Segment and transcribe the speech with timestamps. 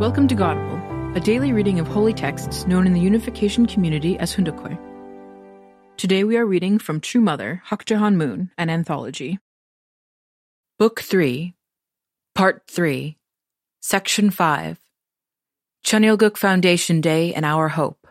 [0.00, 4.34] Welcome to Godible, a daily reading of holy texts known in the unification community as
[4.34, 5.96] Hoondok Kwe.
[5.96, 9.38] Today we are reading from True Mother, Hak Ja Han Moon, an anthology.
[10.80, 11.54] Book 3,
[12.34, 13.16] Part 3,
[13.82, 14.80] Section 5,
[15.86, 18.08] Cheon Il Guk Foundation Day and Our Hope.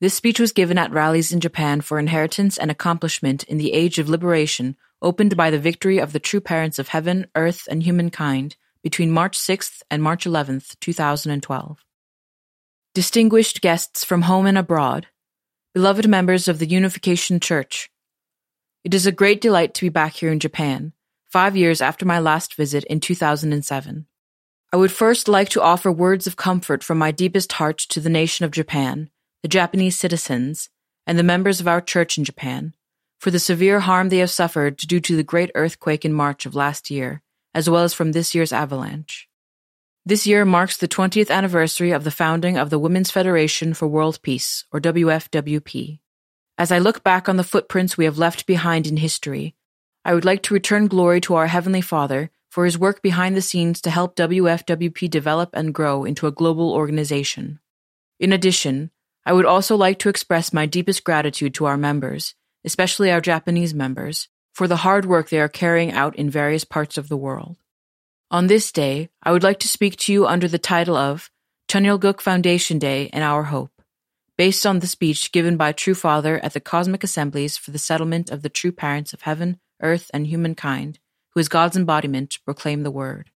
[0.00, 3.98] This speech was given at rallies in Japan for inheritance and accomplishment in the age
[3.98, 8.54] of liberation opened by the victory of the true parents of heaven, earth, and humankind
[8.82, 11.84] between March 6th and March 11th, 2012.
[12.94, 15.06] Distinguished guests from home and abroad,
[15.74, 17.90] beloved members of the Unification Church,
[18.84, 20.92] it is a great delight to be back here in Japan,
[21.28, 24.06] five years after my last visit in 2007.
[24.72, 28.08] I would first like to offer words of comfort from my deepest heart to the
[28.08, 29.10] nation of Japan
[29.42, 30.68] the Japanese citizens,
[31.06, 32.74] and the members of our church in Japan,
[33.20, 36.54] for the severe harm they have suffered due to the great earthquake in March of
[36.54, 37.22] last year,
[37.54, 39.28] as well as from this year's avalanche.
[40.06, 44.20] This year marks the 20th anniversary of the founding of the Women's Federation for World
[44.22, 45.98] Peace, or WFWP.
[46.56, 49.54] As I look back on the footprints we have left behind in history,
[50.04, 53.42] I would like to return glory to our Heavenly Father for his work behind the
[53.42, 57.60] scenes to help WFWP develop and grow into a global organization.
[58.18, 58.90] In addition,
[59.26, 63.74] I would also like to express my deepest gratitude to our members, especially our Japanese
[63.74, 67.56] members, for the hard work they are carrying out in various parts of the world.
[68.28, 71.30] On this day, I would like to speak to you under the title of
[71.68, 73.70] Cheon Il Guk Foundation Day and Our Hope,
[74.36, 78.30] based on the speech given by True Father at the Cosmic Assemblies for the Settlement
[78.30, 80.98] of the True Parents of Heaven, Earth, and Humankind,
[81.34, 83.30] who is God's embodiment to proclaim the Word.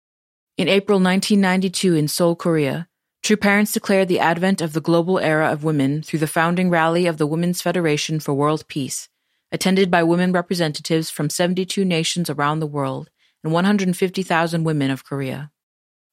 [0.58, 2.88] In April 1992 in Seoul, Korea,
[3.22, 7.05] True Parents declared the advent of the global era of women through the founding rally
[7.05, 9.08] of the Women's Federation for World Peace,
[9.52, 13.10] attended by women representatives from 72 nations around the world
[13.44, 15.52] and 150,000 women of Korea.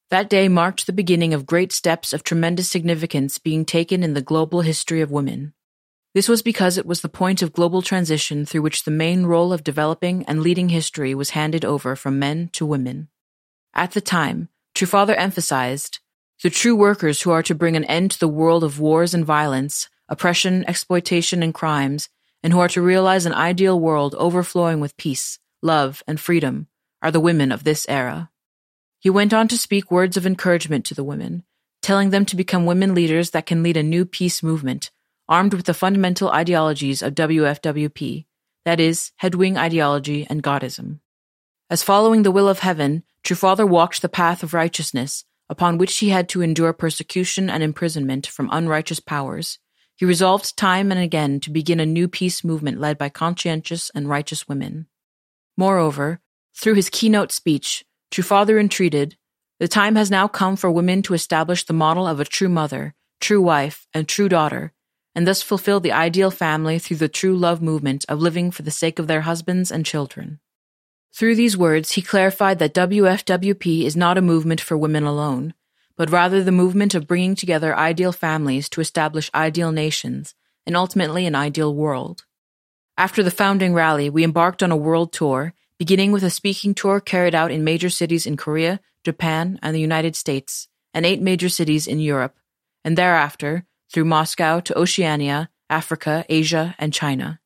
[0.09, 4.21] That day marked the beginning of great steps of tremendous significance being taken in the
[4.21, 5.53] global history of women.
[6.15, 9.53] This was because it was the point of global transition through which the main role
[9.53, 13.09] of developing and leading history was handed over from men to women.
[13.75, 15.99] At the time, True Father emphasized
[16.41, 19.25] the true workers who are to bring an end to the world of wars and
[19.25, 22.09] violence, oppression, exploitation, and crimes,
[22.43, 26.67] and who are to realize an ideal world overflowing with peace, love, and freedom,
[27.01, 28.29] are the women of this era.
[28.99, 31.43] He went on to speak words of encouragement to the women,
[31.81, 34.91] telling them to become women leaders that can lead a new peace movement,
[35.27, 38.25] armed with the fundamental ideologies of WFWP,
[38.65, 40.99] that is, headwing ideology and Godism.
[41.69, 45.97] As following the will of heaven, True Father walked the path of righteousness, upon which
[45.97, 49.59] he had to endure persecution and imprisonment from unrighteous powers,
[49.99, 54.07] he resolved time and again to begin a new peace movement led by conscientious and
[54.07, 54.87] righteous women.
[55.57, 56.21] Moreover,
[56.55, 59.17] through his keynote speech, True Father entreated,
[59.59, 62.95] the time has now come for women to establish the model of a true mother,
[63.19, 64.71] true wife, and true daughter,
[65.15, 68.71] and thus fulfill the ideal family through the true love movement of living for the
[68.71, 70.39] sake of their husbands and children.
[71.13, 75.55] Through these words, he clarified that WFWP is not a movement for women alone,
[75.99, 80.33] but rather the movement of bringing together ideal families to establish ideal nations
[80.65, 82.23] and ultimately an ideal world.
[82.97, 87.01] After the founding rally, we embarked on a world tour, beginning with a speaking tour
[87.01, 91.49] carried out in major cities in Korea, Japan, and the United States, and eight major
[91.49, 92.37] cities in Europe,
[92.85, 97.41] and thereafter through Moscow to Oceania, Africa, Asia, and China.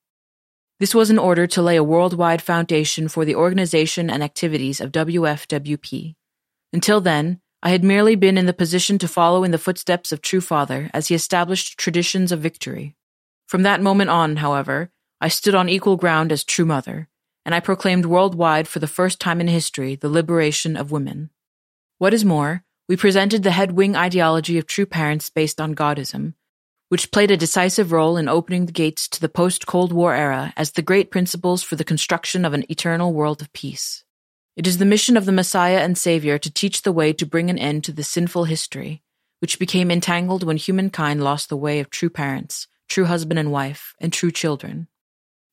[0.80, 4.92] This was in order to lay a worldwide foundation for the organization and activities of
[4.92, 6.14] WFWP.
[6.72, 10.22] Until then, I had merely been in the position to follow in the footsteps of
[10.22, 12.98] True Father as he established traditions of victory.
[13.48, 14.92] From that moment on, however,
[15.22, 17.08] I stood on equal ground as True Mother,
[17.46, 21.30] and I proclaimed worldwide for the first time in history the liberation of women.
[22.00, 26.34] What is more, we presented the head wing ideology of true parents based on Godism,
[26.90, 30.52] which played a decisive role in opening the gates to the post Cold War era
[30.58, 34.03] as the great principles for the construction of an eternal world of peace.
[34.56, 37.50] It is the mission of the Messiah and Savior to teach the way to bring
[37.50, 39.02] an end to the sinful history,
[39.40, 43.96] which became entangled when humankind lost the way of true parents, true husband and wife,
[44.00, 44.88] and true children.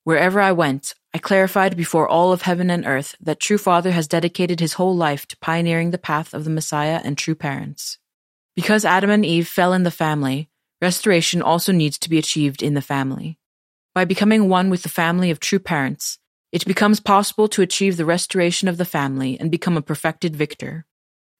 [0.04, 4.06] Wherever I went, I clarified before all of heaven and earth that True Father has
[4.06, 7.98] dedicated his whole life to pioneering the path of the Messiah and true parents.
[8.54, 10.50] Because Adam and Eve fell in the family,
[10.80, 13.38] Restoration also needs to be achieved in the family.
[13.94, 16.18] By becoming one with the family of true parents,
[16.52, 20.84] it becomes possible to achieve the restoration of the family and become a perfected victor.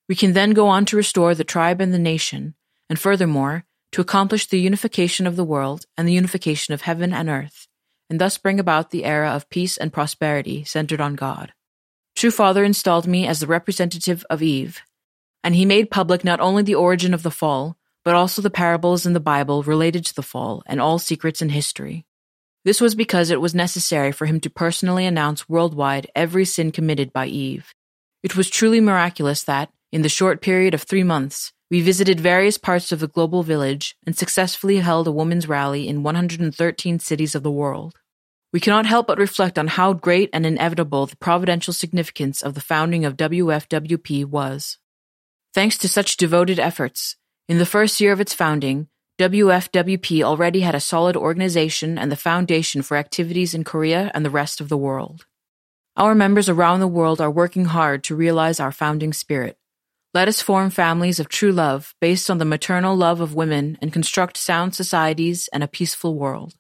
[0.09, 2.55] We can then go on to restore the tribe and the nation,
[2.89, 7.29] and furthermore, to accomplish the unification of the world and the unification of heaven and
[7.29, 7.67] earth,
[8.09, 11.53] and thus bring about the era of peace and prosperity centered on God.
[12.17, 14.83] True Father installed me as the representative of Eve,
[15.43, 19.07] and he made public not only the origin of the fall, but also the parables
[19.07, 22.07] in the Bible related to the fall and all secrets in history.
[22.65, 27.13] This was because it was necessary for him to personally announce worldwide every sin committed
[27.13, 27.75] by Eve.
[28.23, 32.59] It was truly miraculous that, in the short period of three months, we visited various
[32.59, 37.43] parts of the global village and successfully held a women's rally in 113 cities of
[37.43, 37.95] the world.
[38.53, 42.61] We cannot help but reflect on how great and inevitable the providential significance of the
[42.61, 44.79] founding of WFWP was.
[45.55, 47.17] Thanks to such devoted efforts,
[47.49, 48.89] in the first year of its founding,
[49.21, 54.31] WFWP already had a solid organization and the foundation for activities in Korea and the
[54.31, 55.27] rest of the world.
[55.95, 59.59] Our members around the world are working hard to realize our founding spirit.
[60.15, 63.93] Let us form families of true love based on the maternal love of women and
[63.93, 66.55] construct sound societies and a peaceful world.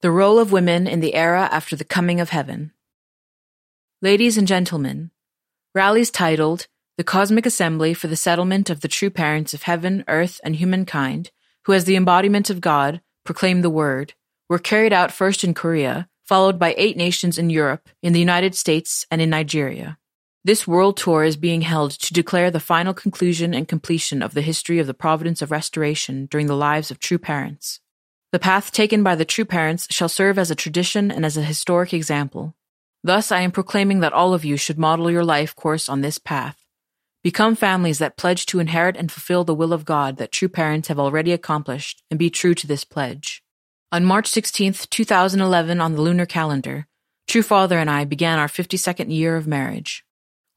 [0.00, 2.72] The role of women in the era after the coming of heaven.
[4.00, 5.10] Ladies and gentlemen,
[5.74, 10.40] rallies titled the Cosmic Assembly for the Settlement of the True Parents of Heaven, Earth,
[10.44, 11.32] and Humankind,
[11.64, 14.14] who as the embodiment of God proclaim the Word,
[14.48, 18.54] were carried out first in Korea, followed by eight nations in Europe, in the United
[18.54, 19.98] States, and in Nigeria.
[20.44, 24.42] This world tour is being held to declare the final conclusion and completion of the
[24.42, 27.80] history of the providence of restoration during the lives of true parents.
[28.30, 31.42] The path taken by the true parents shall serve as a tradition and as a
[31.42, 32.54] historic example.
[33.02, 36.18] Thus, I am proclaiming that all of you should model your life course on this
[36.18, 36.63] path.
[37.24, 40.88] Become families that pledge to inherit and fulfill the will of God that true parents
[40.88, 43.42] have already accomplished and be true to this pledge.
[43.90, 46.86] On March 16, 2011, on the lunar calendar,
[47.26, 50.04] True Father and I began our 52nd year of marriage.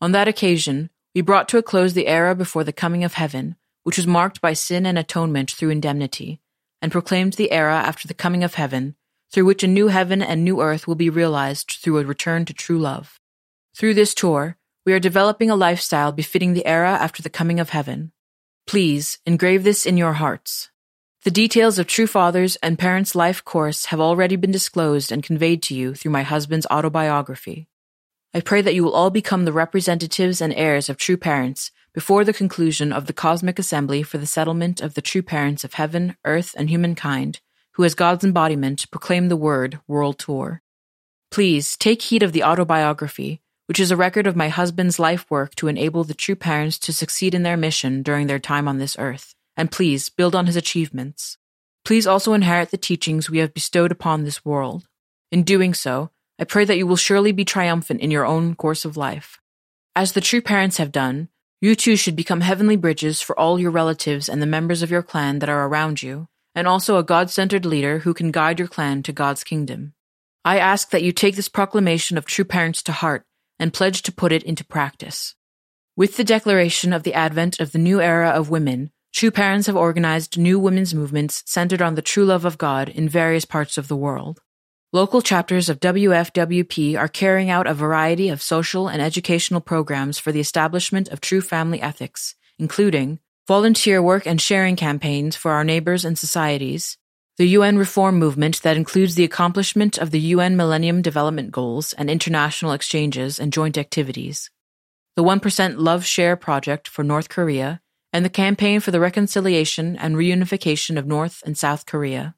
[0.01, 3.55] On that occasion, we brought to a close the era before the coming of heaven,
[3.83, 6.41] which was marked by sin and atonement through indemnity,
[6.81, 8.97] and proclaimed the era after the coming of heaven,
[9.31, 12.53] through which a new heaven and new earth will be realized through a return to
[12.53, 13.21] true love.
[13.73, 14.57] Through this tour,
[14.87, 18.13] we are developing a lifestyle befitting the era after the coming of heaven.
[18.65, 20.69] Please engrave this in your hearts.
[21.25, 25.61] The details of True Father's and Parents' life course have already been disclosed and conveyed
[25.63, 27.67] to you through my husband's autobiography.
[28.33, 32.23] I pray that you will all become the representatives and heirs of true parents before
[32.23, 36.15] the conclusion of the cosmic assembly for the settlement of the true parents of heaven,
[36.23, 37.41] earth, and humankind,
[37.73, 40.61] who as God's embodiment proclaim the word world tour.
[41.29, 45.53] Please take heed of the autobiography, which is a record of my husband's life work
[45.55, 48.95] to enable the true parents to succeed in their mission during their time on this
[48.97, 49.35] earth.
[49.55, 51.37] And please build on his achievements.
[51.83, 54.87] Please also inherit the teachings we have bestowed upon this world.
[55.31, 58.85] In doing so, I pray that you will surely be triumphant in your own course
[58.85, 59.39] of life.
[59.95, 61.29] As the true parents have done,
[61.59, 65.01] you too should become heavenly bridges for all your relatives and the members of your
[65.01, 68.67] clan that are around you, and also a God centered leader who can guide your
[68.67, 69.93] clan to God's kingdom.
[70.45, 73.25] I ask that you take this proclamation of true parents to heart
[73.59, 75.35] and pledged to put it into practice.
[75.95, 79.75] With the declaration of the advent of the new era of women, True Parents have
[79.75, 83.87] organized new women's movements centered on the true love of God in various parts of
[83.87, 84.41] the world.
[84.93, 90.31] Local chapters of WFWP are carrying out a variety of social and educational programs for
[90.31, 96.05] the establishment of true family ethics, including volunteer work and sharing campaigns for our neighbors
[96.05, 96.97] and societies,
[97.37, 102.09] the UN reform movement that includes the accomplishment of the UN Millennium Development Goals and
[102.09, 104.49] international exchanges and joint activities,
[105.15, 107.79] the 1% Love Share Project for North Korea,
[108.11, 112.33] and the campaign for the reconciliation and reunification of North and South Korea.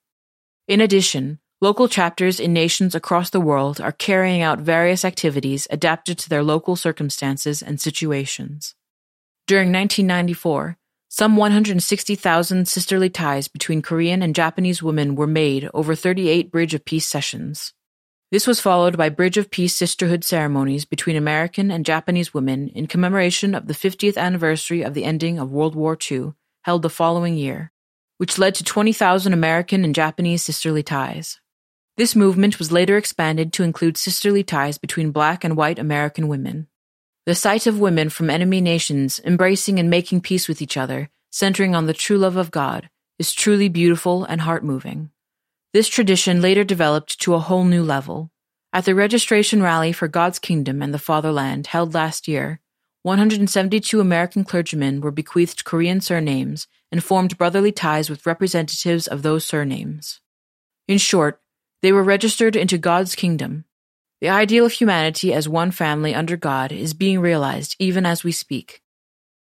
[0.68, 6.18] In addition, local chapters in nations across the world are carrying out various activities adapted
[6.18, 8.76] to their local circumstances and situations.
[9.48, 10.78] During 1994,
[11.12, 16.86] some 160,000 sisterly ties between Korean and Japanese women were made over 38 Bridge of
[16.86, 17.74] Peace sessions.
[18.32, 22.86] This was followed by Bridge of Peace sisterhood ceremonies between American and Japanese women in
[22.86, 27.36] commemoration of the 50th anniversary of the ending of World War II, held the following
[27.36, 27.72] year,
[28.18, 31.40] which led to 20,000 American and Japanese sisterly ties.
[31.98, 36.68] This movement was later expanded to include sisterly ties between black and white American women.
[37.30, 41.76] The sight of women from enemy nations embracing and making peace with each other, centering
[41.76, 45.12] on the true love of God, is truly beautiful and heart moving.
[45.72, 48.32] This tradition later developed to a whole new level.
[48.74, 52.62] At the registration rally for God's Kingdom and the Fatherland held last year,
[53.04, 59.46] 172 American clergymen were bequeathed Korean surnames and formed brotherly ties with representatives of those
[59.46, 60.20] surnames.
[60.88, 61.40] In short,
[61.84, 63.66] they were registered into God's kingdom,
[64.22, 68.32] the ideal of humanity as one family under God is being realized even as we
[68.32, 68.82] speak.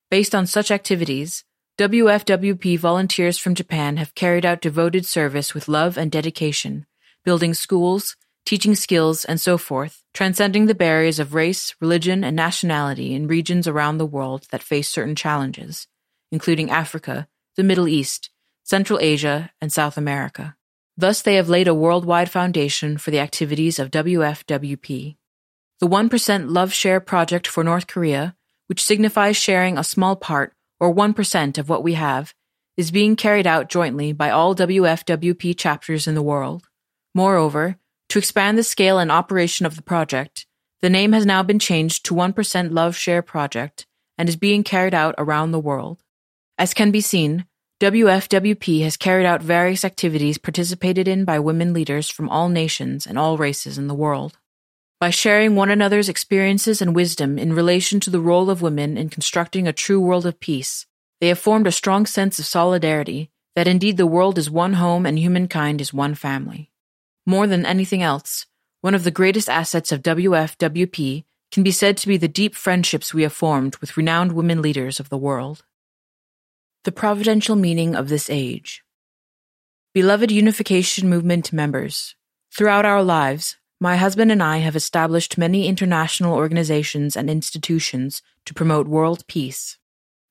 [0.09, 1.43] Based on such activities,
[1.79, 6.85] WFWP volunteers from Japan have carried out devoted service with love and dedication,
[7.23, 8.15] building schools,
[8.45, 13.67] teaching skills, and so forth, transcending the barriers of race, religion, and nationality in regions
[13.67, 15.87] around the world that face certain challenges,
[16.31, 18.29] including Africa, the Middle East,
[18.63, 20.55] Central Asia, and South America.
[20.95, 25.15] Thus, they have laid a worldwide foundation for the activities of WFWP.
[25.79, 28.35] The 1% Love Share project for North Korea,
[28.67, 32.33] which signifies sharing a small part or 1% of what we have,
[32.77, 36.67] is being carried out jointly by all WFWP chapters in the world.
[37.13, 37.77] Moreover,
[38.09, 40.45] to expand the scale and operation of the project,
[40.81, 43.85] the name has now been changed to 1% Love Share Project
[44.17, 46.03] and is being carried out around the world.
[46.57, 47.45] As can be seen,
[47.83, 53.19] WFWP has carried out various activities participated in by women leaders from all nations and
[53.19, 54.37] all races in the world.
[55.01, 59.09] By sharing one another's experiences and wisdom in relation to the role of women in
[59.09, 60.85] constructing a true world of peace,
[61.19, 65.05] they have formed a strong sense of solidarity that indeed the world is one home
[65.05, 66.71] and humankind is one family.
[67.25, 68.45] More than anything else,
[68.79, 73.13] one of the greatest assets of WFWP can be said to be the deep friendships
[73.13, 75.65] we have formed with renowned women leaders of the world.
[76.83, 78.83] The providential meaning of this age.
[79.93, 82.13] Beloved Unification Movement members,
[82.51, 88.53] throughout our lives, my husband and I have established many international organizations and institutions to
[88.53, 89.77] promote world peace.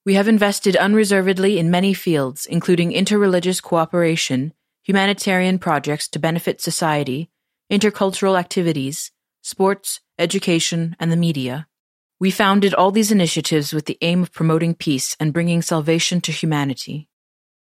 [0.04, 7.30] We have invested unreservedly in many fields, including interreligious cooperation, humanitarian projects to benefit society,
[7.70, 11.66] intercultural activities, sports, education, and the media.
[12.22, 16.30] We founded all these initiatives with the aim of promoting peace and bringing salvation to
[16.30, 17.08] humanity.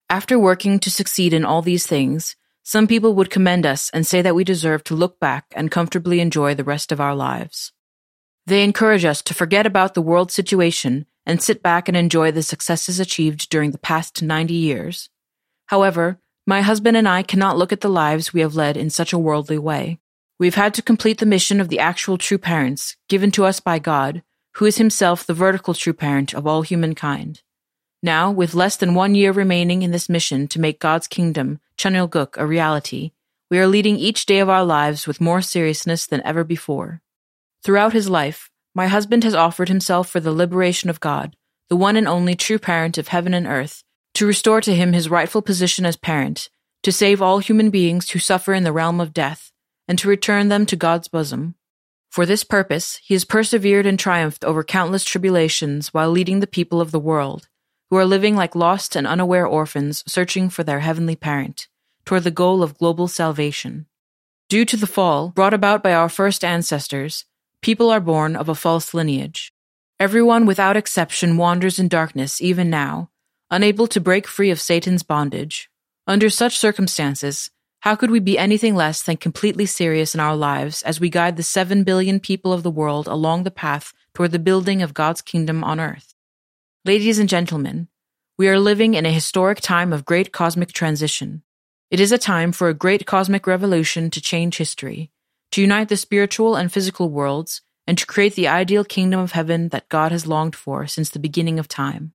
[0.10, 4.22] After working to succeed in all these things, some people would commend us and say
[4.22, 7.72] that we deserve to look back and comfortably enjoy the rest of our lives.
[8.48, 12.44] They encourage us to forget about the world situation and sit back and enjoy the
[12.44, 15.10] successes achieved during the past 90 years.
[15.68, 19.14] However, my husband and I cannot look at the lives we have led in such
[19.14, 20.00] a worldly way.
[20.38, 23.80] We've had to complete the mission of the actual true parents, given to us by
[23.80, 24.22] God,
[24.56, 27.42] who is himself the vertical true parent of all humankind.
[28.02, 31.96] Now, with less than one year remaining in this mission to make God's kingdom, Cheon
[31.96, 33.12] Il Guk, a reality,
[33.50, 37.02] we are leading each day of our lives with more seriousness than ever before.
[37.64, 41.36] Throughout his life, my husband has offered himself for the liberation of God,
[41.68, 45.10] the one and only true parent of heaven and earth, to restore to him his
[45.10, 46.50] rightful position as parent,
[46.84, 49.52] to save all human beings who suffer in the realm of death,
[49.88, 51.56] and to return them to God's bosom.
[52.10, 56.82] For this purpose, he has persevered and triumphed over countless tribulations while leading the people
[56.82, 57.48] of the world,
[57.90, 61.68] who are living like lost and unaware orphans searching for their heavenly parent,
[62.06, 63.86] toward the goal of global salvation.
[64.50, 67.26] Due to the fall brought about by our first ancestors,
[67.62, 69.54] people are born of a false lineage.
[70.00, 73.12] Everyone without exception wanders in darkness even now,
[73.52, 75.70] unable to break free of Satan's bondage.
[76.08, 80.82] Under such circumstances, how could we be anything less than completely serious in our lives
[80.84, 84.40] as we guide the seven billion people of the world along the path toward the
[84.40, 86.14] building of God's kingdom on earth?
[86.84, 87.88] Ladies and gentlemen,
[88.38, 91.42] we are living in a historic time of great cosmic transition.
[91.90, 95.12] It is a time for a great cosmic revolution to change history,
[95.52, 99.70] to unite the spiritual and physical worlds, and to create the ideal kingdom of heaven
[99.70, 102.14] that God has longed for since the beginning of time.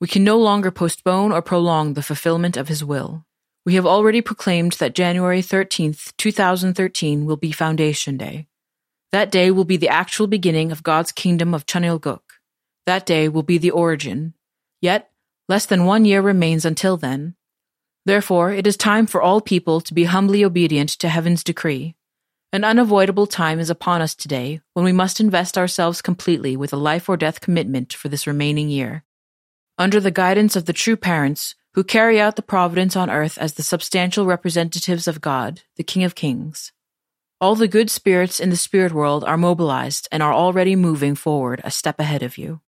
[0.00, 3.24] We can no longer postpone or prolong the fulfillment of His will.
[3.68, 8.46] We have already proclaimed that January 13th, 2013 will be Foundation Day.
[9.12, 12.22] That day will be the actual beginning of God's kingdom of Cheon Il Guk.
[12.86, 14.32] That day will be the origin.
[14.80, 15.10] Yet,
[15.50, 17.34] less than one year remains until then.
[18.06, 21.94] Therefore, it is time for all people to be humbly obedient to heaven's decree.
[22.54, 26.78] An unavoidable time is upon us today when we must invest ourselves completely with a
[26.78, 29.04] life or death commitment for this remaining year
[29.78, 33.52] under the guidance of the true parents who carry out the providence on earth as
[33.52, 36.72] the substantial representatives of God, the King of Kings.
[37.40, 41.60] All the good spirits in the spirit world are mobilized and are already moving forward
[41.62, 42.62] a step ahead of you.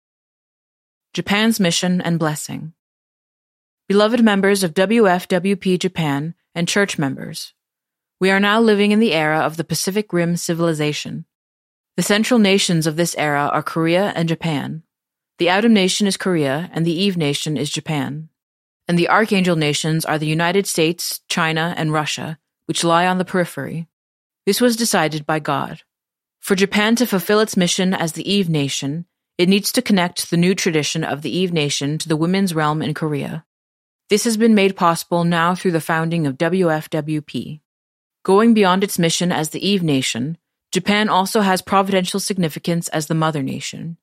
[1.14, 2.74] Japan's mission and blessing.
[3.88, 7.54] Beloved members of WFWP Japan and church members,
[8.20, 11.24] we are now living in the era of the Pacific Rim civilization.
[11.96, 14.84] The central nations of this era are Korea and Japan.
[15.38, 18.28] The Adam nation is Korea, and the Eve nation is Japan.
[18.88, 23.26] And the Archangel nations are the United States, China, and Russia, which lie on the
[23.26, 23.88] periphery.
[24.46, 25.82] This was decided by God.
[26.40, 29.06] For Japan to fulfill its mission as the Eve nation,
[29.38, 32.82] it needs to connect the new tradition of the Eve nation to the women's realm
[32.82, 33.46] in Korea.
[34.10, 37.60] This has been made possible now through the founding of WFWP.
[38.24, 40.38] Going beyond its mission as the Eve nation,
[40.72, 43.98] Japan also has providential significance as the Mother nation.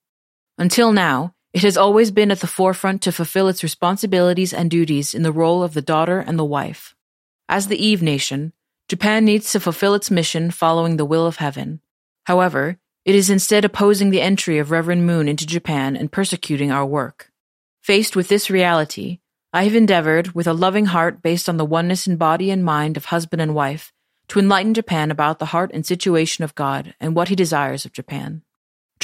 [0.58, 5.14] Until now, it has always been at the forefront to fulfill its responsibilities and duties
[5.14, 6.96] in the role of the daughter and the wife.
[7.48, 8.52] As the Eve nation,
[8.88, 11.80] Japan needs to fulfill its mission following the will of heaven.
[12.24, 16.84] However, it is instead opposing the entry of Reverend Moon into Japan and persecuting our
[16.84, 17.30] work.
[17.82, 19.20] Faced with this reality,
[19.52, 22.96] I have endeavored, with a loving heart based on the oneness in body and mind
[22.96, 23.92] of husband and wife,
[24.28, 27.92] to enlighten Japan about the heart and situation of God and what He desires of
[27.92, 28.42] Japan.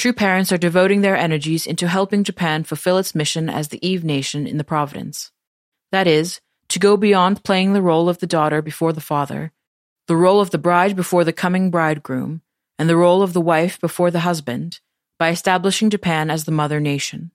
[0.01, 4.03] True parents are devoting their energies into helping Japan fulfill its mission as the Eve
[4.03, 5.29] nation in the providence.
[5.91, 9.51] That is, to go beyond playing the role of the daughter before the father,
[10.07, 12.41] the role of the bride before the coming bridegroom,
[12.79, 14.79] and the role of the wife before the husband,
[15.19, 17.29] by establishing Japan as the mother nation.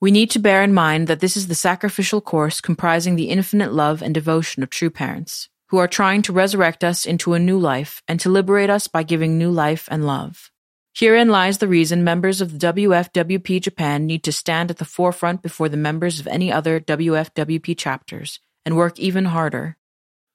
[0.00, 3.72] We need to bear in mind that this is the sacrificial course comprising the infinite
[3.72, 7.58] love and devotion of true parents, who are trying to resurrect us into a new
[7.58, 10.52] life and to liberate us by giving new life and love.
[10.94, 15.42] Herein lies the reason members of the WFWP Japan need to stand at the forefront
[15.42, 19.76] before the members of any other WFWP chapters and work even harder.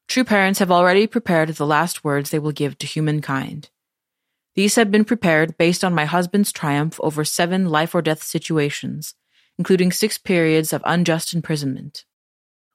[0.08, 3.70] True parents have already prepared the last words they will give to humankind.
[4.56, 9.16] These have been prepared based on my husband's triumph over seven life or death situations,
[9.58, 12.06] including six periods of unjust imprisonment.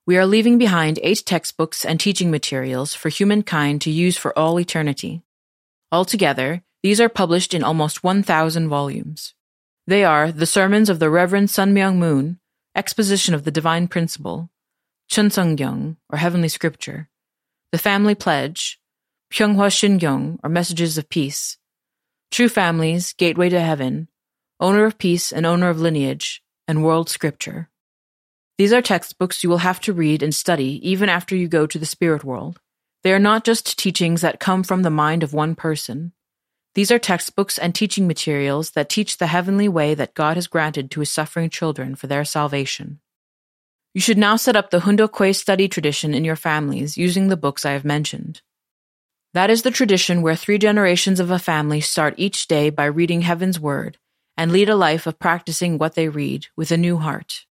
[0.06, 4.58] We are leaving behind eight textbooks and teaching materials for humankind to use for all
[4.58, 5.22] eternity.
[5.92, 9.34] Altogether, these are published in almost 1,000 volumes.
[9.86, 12.38] They are the Sermons of the Reverend Sun Myung Moon,
[12.74, 14.50] Exposition of the Divine Principle,
[15.08, 17.08] Chun Sung or Heavenly Scripture,
[17.72, 18.78] The Family Pledge,
[19.32, 21.58] Pyonghwa Shingyong, or Messages of Peace,
[22.30, 24.08] True Families, Gateway to Heaven,
[24.60, 27.70] Owner of Peace and Owner of Lineage, and World Scripture.
[28.58, 31.78] These are textbooks you will have to read and study even after you go to
[31.78, 32.60] the spirit world.
[33.04, 36.12] They are not just teachings that come from the mind of one person.
[36.78, 40.92] These are textbooks and teaching materials that teach the heavenly way that God has granted
[40.92, 43.00] to his suffering children for their salvation.
[43.94, 47.36] You should now set up the Hoondok Kwe study tradition in your families using the
[47.36, 48.42] books I have mentioned.
[49.34, 53.22] That is the tradition where three generations of a family start each day by reading
[53.22, 53.98] Heaven's Word
[54.36, 57.44] and lead a life of practicing what they read with a new heart.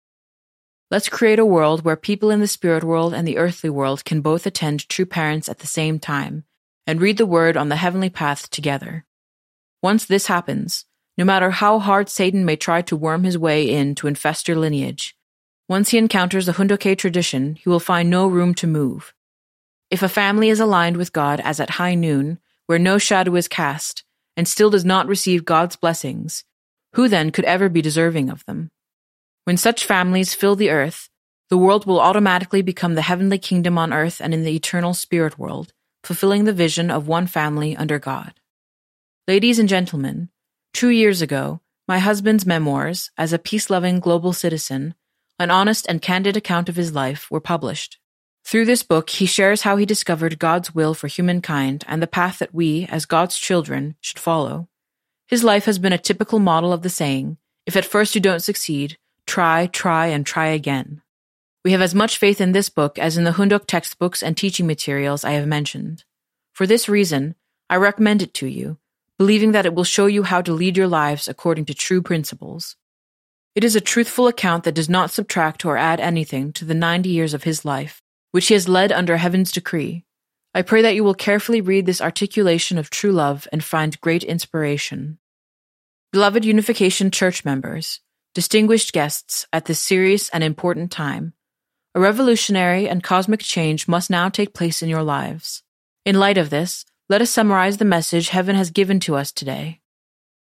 [0.90, 4.20] Let's create a world where people in the spirit world and the earthly world can
[4.20, 6.44] both attend true parents at the same time
[6.87, 9.07] and read the Word on the heavenly path together.
[9.85, 10.87] Once this happens,
[11.18, 14.57] no matter how hard Satan may try to worm his way in to infest your
[14.57, 15.14] lineage,
[15.68, 19.12] once he encounters the Hoondok tradition, he will find no room to move.
[19.90, 23.47] If a family is aligned with God as at high noon, where no shadow is
[23.47, 24.05] cast,
[24.38, 26.44] and still does not receive God's blessings,
[26.94, 28.70] who then could ever be deserving of them?
[29.44, 31.11] When such families fill the earth,
[31.51, 35.38] the world will automatically become the heavenly kingdom on earth and in the eternal spirit
[35.38, 38.33] world, fulfilling the vision of one family under God.
[39.26, 40.28] Ladies and gentlemen,
[40.74, 44.94] two years ago, my husband's memoirs, as a peace loving global citizen,
[45.38, 47.98] an honest and candid account of his life, were published.
[48.44, 52.38] Through this book, he shares how he discovered God's will for humankind and the path
[52.40, 54.68] that we, as God's children, should follow.
[55.26, 58.42] His life has been a typical model of the saying, if at first you don't
[58.42, 61.00] succeed, try, try, and try again.
[61.64, 64.66] We have as much faith in this book as in the Hoondok textbooks and teaching
[64.66, 66.04] materials I have mentioned.
[66.52, 67.37] For this reason,
[67.70, 68.76] I recommend it to you,
[69.18, 72.77] believing that it will show you how to lead your lives according to true principles.
[73.55, 77.09] It is a truthful account that does not subtract or add anything to the 90
[77.09, 80.05] years of his life, which he has led under heaven's decree.
[80.55, 84.24] I pray that you will carefully read this articulation of true love and find great
[84.24, 85.18] inspiration.
[86.12, 88.00] Beloved Unification Church members,
[88.35, 91.33] distinguished guests at this serious and important time,
[91.94, 95.62] a revolutionary and cosmic change must now take place in your lives.
[96.05, 99.81] In light of this, let us summarize the message heaven has given to us today.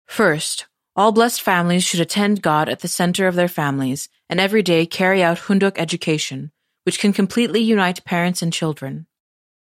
[0.07, 4.62] First, all blessed families should attend God at the center of their families and every
[4.62, 6.53] day carry out Hoondok education,
[6.85, 9.07] which can completely unite parents and children.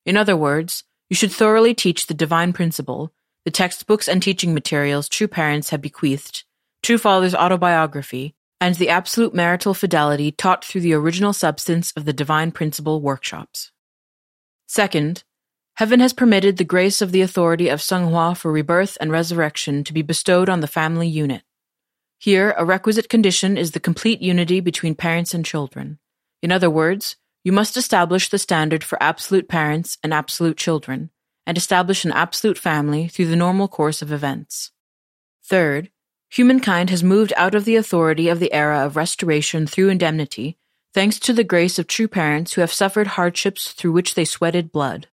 [0.05, 3.13] In other words, you should thoroughly teach the divine principle,
[3.43, 6.43] the textbooks and teaching materials true parents have bequeathed,
[6.81, 12.13] True Father's autobiography, and the absolute marital fidelity taught through the original substance of the
[12.13, 13.71] divine principle workshops.
[14.67, 15.23] Second,
[15.79, 19.93] Heaven has permitted the grace of the authority of Seonghwa for rebirth and resurrection to
[19.93, 21.41] be bestowed on the family unit.
[22.17, 25.97] Here, a requisite condition is the complete unity between parents and children.
[26.41, 27.15] In other words,
[27.45, 31.11] you must establish the standard for absolute parents and absolute children,
[31.47, 34.71] and establish an absolute family through the normal course of events.
[35.45, 35.91] Third,
[36.29, 40.57] humankind has moved out of the authority of the era of restoration through indemnity,
[40.93, 44.73] thanks to the grace of true parents who have suffered hardships through which they sweated
[44.73, 45.07] blood.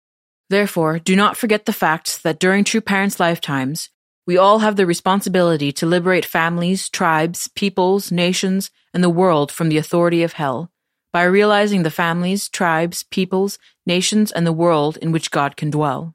[0.51, 3.91] Therefore, do not forget the fact that during true parents' lifetimes,
[4.27, 9.69] we all have the responsibility to liberate families, tribes, peoples, nations, and the world from
[9.69, 10.71] the authority of hell
[11.15, 16.13] by realizing the families, tribes, peoples, nations, and the world in which God can dwell.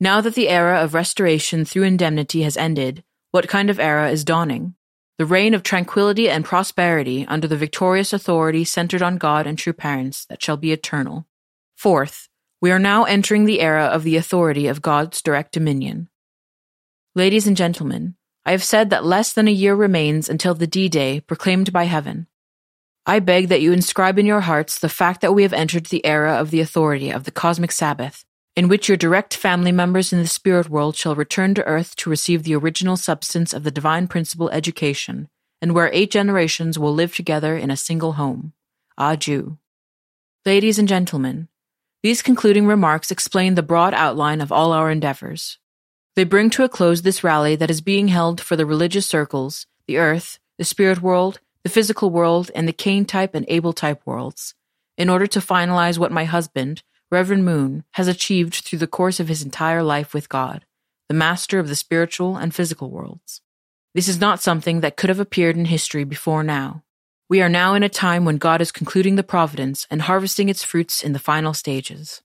[0.00, 4.24] Now that the era of restoration through indemnity has ended, what kind of era is
[4.24, 4.74] dawning?
[5.18, 9.74] The reign of tranquility and prosperity under the victorious authority centered on God and true
[9.74, 11.26] parents that shall be eternal.
[11.76, 12.30] Fourth,
[12.62, 16.08] we are now entering the era of the authority of God's direct dominion.
[17.16, 18.14] Ladies and gentlemen,
[18.46, 21.84] I have said that less than a year remains until the D Day proclaimed by
[21.84, 22.28] heaven.
[23.04, 26.06] I beg that you inscribe in your hearts the fact that we have entered the
[26.06, 30.20] era of the authority of the cosmic Sabbath, in which your direct family members in
[30.20, 34.06] the spirit world shall return to earth to receive the original substance of the divine
[34.06, 35.28] principle education,
[35.60, 38.52] and where eight generations will live together in a single home.
[38.96, 39.58] Adieu.
[40.46, 41.48] Ladies and gentlemen,
[42.02, 45.58] these concluding remarks explain the broad outline of all our endeavors.
[46.16, 49.66] They bring to a close this rally that is being held for the religious circles,
[49.86, 54.02] the earth, the spirit world, the physical world, and the Cain type and Abel type
[54.04, 54.54] worlds,
[54.98, 59.28] in order to finalize what my husband, Reverend Moon, has achieved through the course of
[59.28, 60.64] his entire life with God,
[61.08, 63.40] the master of the spiritual and physical worlds.
[63.94, 66.82] This is not something that could have appeared in history before now.
[67.28, 70.62] We are now in a time when God is concluding the providence and harvesting its
[70.62, 72.22] fruits in the final stages.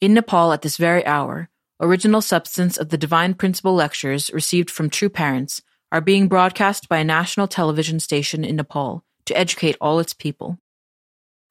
[0.00, 4.90] In Nepal at this very hour, original substance of the divine principle lectures received from
[4.90, 9.98] true parents are being broadcast by a national television station in Nepal to educate all
[9.98, 10.58] its people.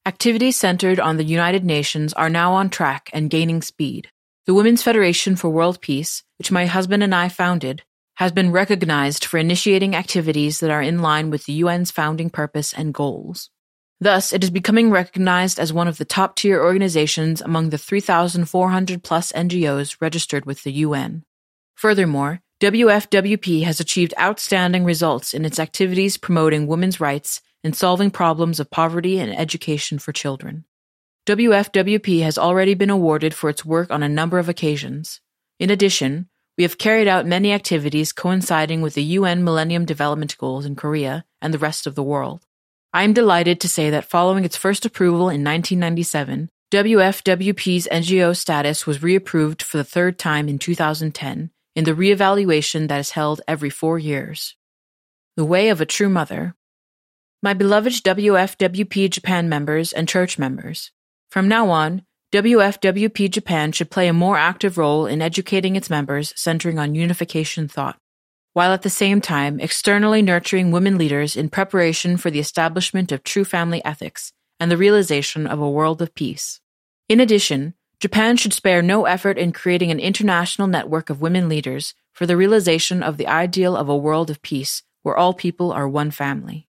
[0.06, 4.10] Activities centered on the United Nations are now on track and gaining speed.
[4.45, 7.84] The Women's Federation for World Peace, which my husband and I founded,
[8.17, 12.73] has been recognized for initiating activities that are in line with the UN's founding purpose
[12.73, 13.51] and goals.
[13.99, 19.03] Thus, it is becoming recognized as one of the top tier organizations among the 3,400
[19.03, 21.25] plus NGOs registered with the UN.
[21.75, 28.60] Furthermore, WFWP has achieved outstanding results in its activities promoting women's rights and solving problems
[28.60, 30.65] of poverty and education for children.
[31.27, 35.21] WFWP has already been awarded for its work on a number of occasions.
[35.60, 40.65] In addition, we have carried out many activities coinciding with the UN Millennium Development Goals
[40.65, 42.46] in Korea and the rest of the world.
[42.93, 48.88] I am delighted to say that following its first approval in 1997, WFWP's NGO status
[48.88, 53.70] was reapproved for the third time in 2010 in the reevaluation that is held every
[53.70, 54.56] four years.
[55.36, 56.56] The Way of a True Mother
[57.43, 60.91] my beloved WFWP Japan members and church members,
[61.30, 66.34] from now on, WFWP Japan should play a more active role in educating its members
[66.36, 67.98] centering on unification thought,
[68.52, 73.24] while at the same time externally nurturing women leaders in preparation for the establishment of
[73.24, 76.60] true family ethics and the realization of a world of peace.
[77.08, 81.94] In addition, Japan should spare no effort in creating an international network of women leaders
[82.12, 85.88] for the realization of the ideal of a world of peace where all people are
[85.88, 86.68] one family.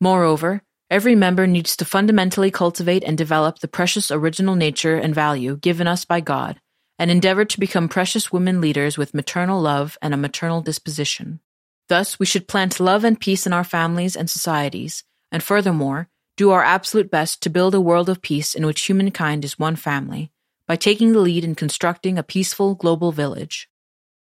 [0.00, 5.56] Moreover, every member needs to fundamentally cultivate and develop the precious original nature and value
[5.56, 6.60] given us by God,
[6.98, 11.40] and endeavor to become precious women leaders with maternal love and a maternal disposition.
[11.88, 16.50] Thus, we should plant love and peace in our families and societies, and furthermore, do
[16.50, 20.30] our absolute best to build a world of peace in which humankind is one family,
[20.66, 23.68] by taking the lead in constructing a peaceful global village.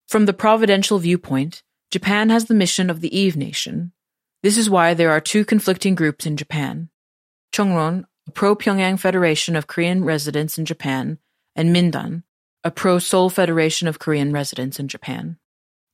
[0.06, 3.92] From the providential viewpoint, Japan has the mission of the Eve Nation,
[4.42, 6.90] this is why there are two conflicting groups in Japan.
[7.52, 11.18] Chongryon, a pro-Pyongyang Federation of Korean residents in Japan,
[11.56, 12.22] and Mindan,
[12.62, 15.38] a pro-Seoul Federation of Korean residents in Japan.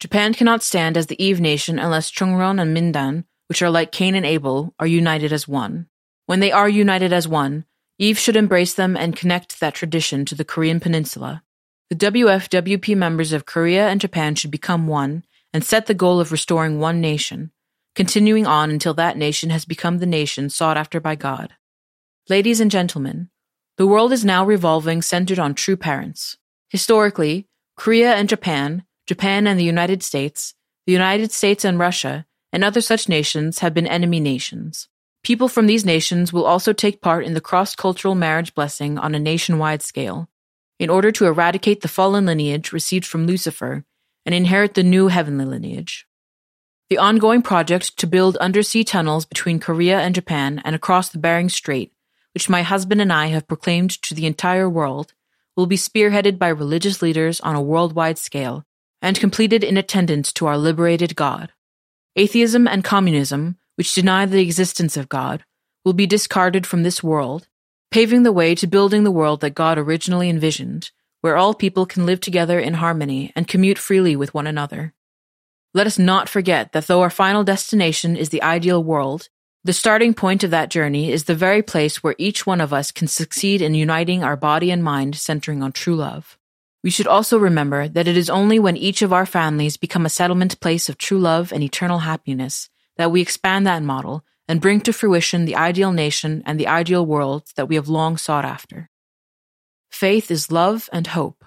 [0.00, 4.14] Japan cannot stand as the Eve nation unless Chongryon and Mindan, which are like Cain
[4.14, 5.86] and Abel, are united as one.
[6.26, 7.64] When they are united as one,
[7.98, 11.42] Eve should embrace them and connect that tradition to the Korean peninsula.
[11.90, 16.32] The WFWP members of Korea and Japan should become one and set the goal of
[16.32, 17.52] restoring one nation,
[17.94, 21.54] continuing on until that nation has become the nation sought after by God.
[22.28, 23.28] Ladies and gentlemen,
[23.76, 26.36] the world is now revolving centered on true parents.
[26.68, 30.54] Historically, Korea and Japan, Japan and the United States,
[30.86, 34.88] the United States and Russia, and other such nations have been enemy nations.
[35.22, 39.14] People from these nations will also take part in the cross cultural marriage blessing on
[39.14, 40.28] a nationwide scale,
[40.78, 43.84] in order to eradicate the fallen lineage received from Lucifer
[44.26, 46.06] and inherit the new heavenly lineage.
[46.90, 51.48] The ongoing project to build undersea tunnels between Korea and Japan and across the Bering
[51.48, 51.92] Strait,
[52.34, 55.14] which my husband and I have proclaimed to the entire world,
[55.56, 58.66] will be spearheaded by religious leaders on a worldwide scale
[59.00, 61.52] and completed in attendance to our liberated God.
[62.16, 65.44] Atheism and communism, which deny the existence of God,
[65.86, 67.48] will be discarded from this world,
[67.90, 70.90] paving the way to building the world that God originally envisioned,
[71.22, 74.92] where all people can live together in harmony and commute freely with one another.
[75.74, 79.28] Let us not forget that though our final destination is the ideal world,
[79.66, 82.92] The starting point of that journey is the very place where each one of us
[82.92, 86.36] can succeed in uniting our body and mind centering on true love.
[86.82, 90.10] We should also remember that it is only when each of our families become a
[90.10, 94.82] settlement place of true love and eternal happiness that we expand that model and bring
[94.82, 98.90] to fruition the ideal nation and the ideal world that we have long sought after.
[99.90, 101.42] Faith is love and hope.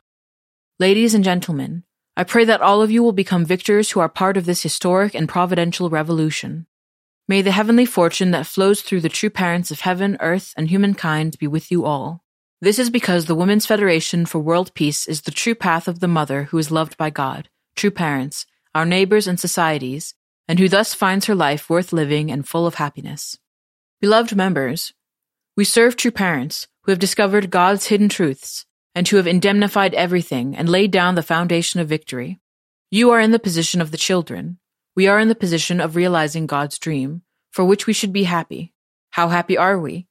[0.79, 1.83] Ladies and gentlemen,
[2.19, 5.13] I pray that all of you will become victors who are part of this historic
[5.13, 6.65] and providential revolution.
[7.27, 11.37] May the heavenly fortune that flows through the true parents of heaven, earth, and humankind
[11.37, 12.23] be with you all.
[12.59, 16.07] This is because the Women's Federation for World Peace is the true path of the
[16.07, 20.15] mother who is loved by God, true parents, our neighbors and societies,
[20.47, 23.37] and who thus finds her life worth living and full of happiness.
[24.01, 24.91] Beloved members,
[25.55, 28.65] we serve true parents who have discovered God's hidden truths
[28.97, 32.39] and who have indemnified everything and laid down the foundation of victory.
[32.89, 34.57] You are in the position of the children,
[34.95, 38.73] we are in the position of realizing God's dream, for which we should be happy.
[39.11, 40.07] How happy are we?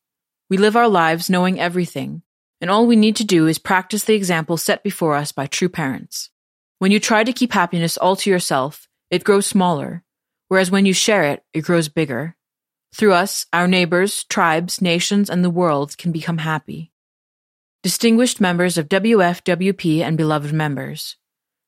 [0.48, 2.22] We live our lives knowing everything,
[2.60, 5.68] and all we need to do is practice the example set before us by true
[5.68, 6.30] parents.
[6.78, 10.04] When you try to keep happiness all to yourself, it grows smaller,
[10.46, 12.36] whereas when you share it, it grows bigger.
[12.94, 16.92] Through us, our neighbors, tribes, nations, and the world can become happy.
[17.86, 21.16] Distinguished members of WFWP and beloved members.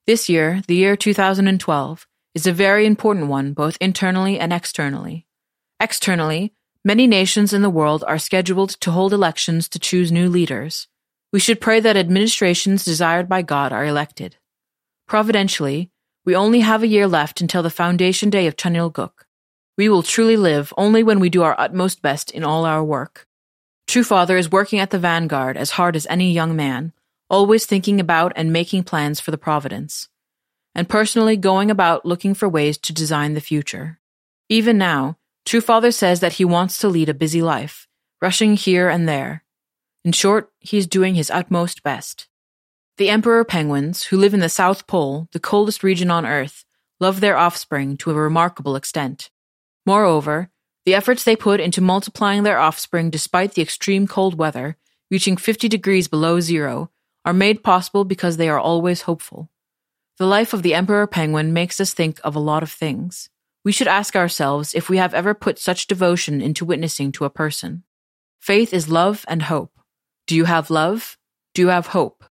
[0.08, 5.28] This year, the year 2012, is a very important one both internally and externally.
[5.78, 6.54] Externally,
[6.84, 10.88] many nations in the world are scheduled to hold elections to choose new leaders.
[11.32, 14.38] We should pray that administrations desired by God are elected.
[15.06, 15.92] Providentially,
[16.24, 19.28] we only have a year left until the foundation day of Cheon Il Guk.
[19.76, 23.27] We will truly live only when we do our utmost best in all our work.
[23.88, 26.92] True Father is working at the vanguard as hard as any young man,
[27.28, 30.08] always thinking about and making plans for the Providence
[30.78, 33.98] and personally going about looking for ways to design the future.
[34.48, 37.88] Even now, True Father says that he wants to lead a busy life,
[38.22, 39.42] rushing here and there.
[40.04, 42.28] In short, he is doing his utmost best.
[42.96, 46.64] The emperor penguins, who live in the South Pole, the coldest region on Earth,
[47.00, 49.30] love their offspring to a remarkable extent.
[49.84, 50.48] Moreover,
[50.88, 54.78] the efforts they put into multiplying their offspring despite the extreme cold weather,
[55.10, 56.90] reaching 50 degrees below zero,
[57.26, 59.50] are made possible because they are always hopeful.
[60.16, 63.28] The life of the emperor penguin makes us think of a lot of things.
[63.66, 67.36] We should ask ourselves if we have ever put such devotion into witnessing to a
[67.42, 67.82] person.
[68.40, 69.78] Faith is love and hope.
[70.26, 71.18] Do you have love?
[71.52, 72.24] Do you have hope?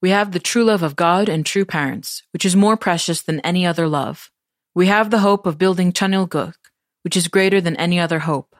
[0.00, 3.38] We have the true love of God and true parents, which is more precious than
[3.42, 4.28] any other love.
[4.74, 6.56] We have the hope of building Cheon Il Guk,
[7.02, 8.56] which is greater than any other hope.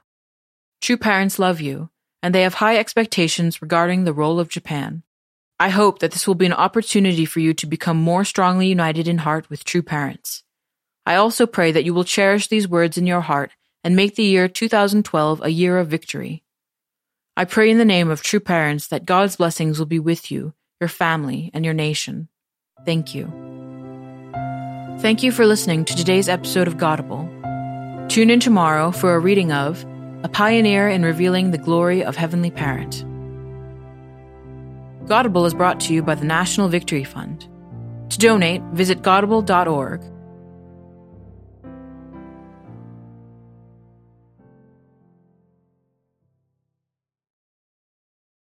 [0.81, 1.91] True parents love you,
[2.23, 5.03] and they have high expectations regarding the role of Japan.
[5.59, 9.07] I hope that this will be an opportunity for you to become more strongly united
[9.07, 10.43] in heart with true parents.
[11.07, 13.53] I also pray that you will cherish these words in your heart
[13.85, 16.43] and make the year 2012 a year of victory.
[17.37, 20.53] I pray in the name of true parents that God's blessings will be with you,
[20.81, 22.29] your family, and your nation.
[22.85, 23.27] Thank you.
[25.01, 27.32] Thank you for listening to today's episode of Godible.
[28.09, 29.87] Tune in tomorrow for a reading of
[30.23, 33.05] A Pioneer in Revealing the Glory of Heavenly Parent.
[35.07, 37.49] Godible is brought to you by the National Victory Fund.
[38.11, 40.03] To donate, visit godible.org